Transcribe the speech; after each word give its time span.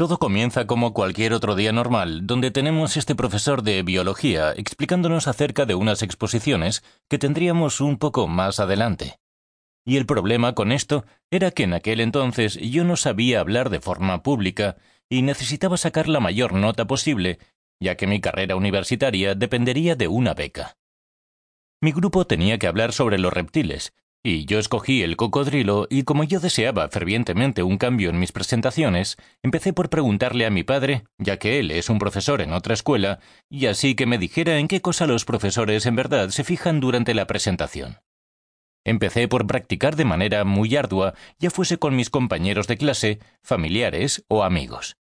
Todo 0.00 0.16
comienza 0.16 0.66
como 0.66 0.94
cualquier 0.94 1.34
otro 1.34 1.54
día 1.54 1.72
normal, 1.72 2.26
donde 2.26 2.50
tenemos 2.50 2.96
este 2.96 3.14
profesor 3.14 3.62
de 3.62 3.82
biología 3.82 4.52
explicándonos 4.52 5.28
acerca 5.28 5.66
de 5.66 5.74
unas 5.74 6.02
exposiciones 6.02 6.82
que 7.10 7.18
tendríamos 7.18 7.82
un 7.82 7.98
poco 7.98 8.26
más 8.26 8.60
adelante. 8.60 9.18
Y 9.84 9.98
el 9.98 10.06
problema 10.06 10.54
con 10.54 10.72
esto 10.72 11.04
era 11.30 11.50
que 11.50 11.64
en 11.64 11.74
aquel 11.74 12.00
entonces 12.00 12.54
yo 12.54 12.82
no 12.82 12.96
sabía 12.96 13.40
hablar 13.40 13.68
de 13.68 13.82
forma 13.82 14.22
pública 14.22 14.78
y 15.10 15.20
necesitaba 15.20 15.76
sacar 15.76 16.08
la 16.08 16.20
mayor 16.20 16.54
nota 16.54 16.86
posible, 16.86 17.38
ya 17.78 17.96
que 17.96 18.06
mi 18.06 18.22
carrera 18.22 18.56
universitaria 18.56 19.34
dependería 19.34 19.96
de 19.96 20.08
una 20.08 20.32
beca. 20.32 20.78
Mi 21.82 21.92
grupo 21.92 22.26
tenía 22.26 22.56
que 22.56 22.68
hablar 22.68 22.94
sobre 22.94 23.18
los 23.18 23.34
reptiles, 23.34 23.92
y 24.22 24.44
yo 24.44 24.58
escogí 24.58 25.02
el 25.02 25.16
cocodrilo 25.16 25.86
y 25.88 26.02
como 26.02 26.24
yo 26.24 26.40
deseaba 26.40 26.88
fervientemente 26.88 27.62
un 27.62 27.78
cambio 27.78 28.10
en 28.10 28.18
mis 28.18 28.32
presentaciones, 28.32 29.16
empecé 29.42 29.72
por 29.72 29.88
preguntarle 29.88 30.44
a 30.44 30.50
mi 30.50 30.62
padre, 30.62 31.04
ya 31.18 31.38
que 31.38 31.58
él 31.58 31.70
es 31.70 31.88
un 31.88 31.98
profesor 31.98 32.42
en 32.42 32.52
otra 32.52 32.74
escuela, 32.74 33.20
y 33.48 33.66
así 33.66 33.94
que 33.94 34.06
me 34.06 34.18
dijera 34.18 34.58
en 34.58 34.68
qué 34.68 34.82
cosa 34.82 35.06
los 35.06 35.24
profesores 35.24 35.86
en 35.86 35.96
verdad 35.96 36.28
se 36.28 36.44
fijan 36.44 36.80
durante 36.80 37.14
la 37.14 37.26
presentación. 37.26 37.98
Empecé 38.84 39.28
por 39.28 39.46
practicar 39.46 39.96
de 39.96 40.04
manera 40.04 40.44
muy 40.44 40.76
ardua, 40.76 41.14
ya 41.38 41.50
fuese 41.50 41.78
con 41.78 41.96
mis 41.96 42.10
compañeros 42.10 42.66
de 42.66 42.76
clase, 42.76 43.18
familiares 43.42 44.24
o 44.28 44.42
amigos. 44.42 44.96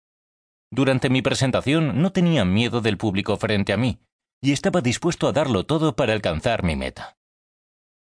Durante 0.71 1.09
mi 1.09 1.21
presentación 1.21 2.01
no 2.01 2.11
tenía 2.11 2.45
miedo 2.45 2.81
del 2.81 2.97
público 2.97 3.35
frente 3.37 3.73
a 3.73 3.77
mí, 3.77 3.99
y 4.41 4.53
estaba 4.53 4.81
dispuesto 4.81 5.27
a 5.27 5.33
darlo 5.33 5.65
todo 5.65 5.95
para 5.95 6.13
alcanzar 6.13 6.63
mi 6.63 6.75
meta. 6.75 7.18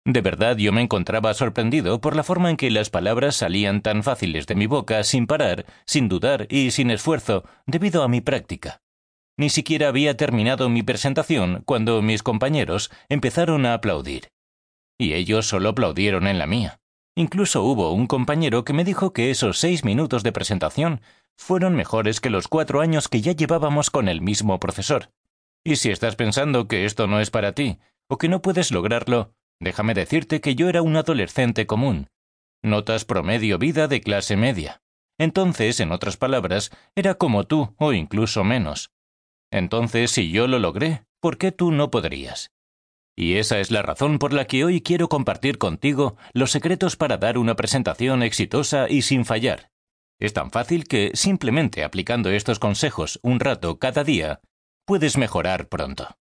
De 0.07 0.21
verdad 0.21 0.55
yo 0.55 0.71
me 0.71 0.81
encontraba 0.81 1.34
sorprendido 1.34 1.99
por 1.99 2.16
la 2.16 2.23
forma 2.23 2.49
en 2.49 2.55
que 2.55 2.71
las 2.71 2.89
palabras 2.89 3.35
salían 3.35 3.81
tan 3.81 4.03
fáciles 4.03 4.47
de 4.47 4.55
mi 4.55 4.66
boca 4.66 5.03
sin 5.03 5.27
parar, 5.27 5.66
sin 5.85 6.07
dudar 6.07 6.47
y 6.49 6.71
sin 6.71 6.91
esfuerzo, 6.91 7.43
debido 7.66 8.03
a 8.03 8.07
mi 8.07 8.21
práctica. 8.21 8.80
Ni 9.35 9.49
siquiera 9.49 9.89
había 9.89 10.16
terminado 10.16 10.69
mi 10.69 10.81
presentación 10.81 11.61
cuando 11.66 12.02
mis 12.02 12.23
compañeros 12.23 12.89
empezaron 13.09 13.66
a 13.66 13.73
aplaudir. 13.73 14.30
Y 14.97 15.11
ellos 15.11 15.45
solo 15.45 15.67
aplaudieron 15.67 16.25
en 16.25 16.39
la 16.39 16.47
mía. 16.47 16.80
Incluso 17.13 17.63
hubo 17.63 17.91
un 17.91 18.08
compañero 18.08 18.63
que 18.63 18.72
me 18.72 18.85
dijo 18.85 19.11
que 19.11 19.30
esos 19.30 19.59
seis 19.59 19.83
minutos 19.83 20.23
de 20.23 20.31
presentación 20.31 21.02
fueron 21.35 21.75
mejores 21.75 22.22
que 22.22 22.30
los 22.30 22.47
cuatro 22.47 22.80
años 22.80 23.09
que 23.09 23.19
ya 23.19 23.33
llevábamos 23.33 23.89
con 23.89 24.08
el 24.08 24.22
mismo 24.22 24.58
profesor. 24.58 25.09
Y 25.66 25.75
si 25.75 25.89
estás 25.91 26.16
pensando 26.16 26.69
que 26.69 26.85
esto 26.85 27.08
no 27.08 27.19
es 27.19 27.30
para 27.30 27.52
ti, 27.52 27.80
o 28.08 28.17
que 28.17 28.30
no 28.30 28.41
puedes 28.41 28.72
lograrlo, 28.72 29.33
Déjame 29.59 29.94
decirte 29.94 30.41
que 30.41 30.55
yo 30.55 30.69
era 30.69 30.81
un 30.81 30.95
adolescente 30.95 31.66
común. 31.66 32.09
Notas 32.63 33.05
promedio 33.05 33.58
vida 33.58 33.88
de 33.88 34.02
clase 34.02 34.36
media. 34.36 34.81
Entonces, 35.17 35.80
en 35.80 35.91
otras 35.91 36.17
palabras, 36.17 36.72
era 36.95 37.16
como 37.16 37.45
tú, 37.45 37.73
o 37.78 37.94
incluso 37.94 38.44
menos. 38.44 38.91
Entonces, 39.52 40.11
si 40.11 40.31
yo 40.31 40.47
lo 40.47 40.59
logré, 40.59 41.05
¿por 41.19 41.38
qué 41.38 41.52
tú 41.52 41.72
no 41.72 41.89
podrías? 41.89 42.52
Y 43.16 43.35
esa 43.35 43.59
es 43.59 43.72
la 43.72 43.81
razón 43.81 44.19
por 44.19 44.31
la 44.31 44.45
que 44.45 44.63
hoy 44.63 44.81
quiero 44.81 45.09
compartir 45.09 45.58
contigo 45.58 46.17
los 46.33 46.52
secretos 46.52 46.95
para 46.95 47.17
dar 47.17 47.39
una 47.39 47.55
presentación 47.55 48.22
exitosa 48.22 48.88
y 48.89 49.02
sin 49.02 49.25
fallar. 49.25 49.72
Es 50.19 50.33
tan 50.33 50.52
fácil 50.52 50.88
que, 50.88 51.11
simplemente 51.16 51.83
aplicando 51.83 52.30
estos 52.30 52.59
consejos 52.59 53.19
un 53.23 53.39
rato 53.39 53.80
cada 53.80 54.03
día, 54.03 54.39
puedes 54.85 55.17
mejorar 55.17 55.67
pronto. 55.67 56.16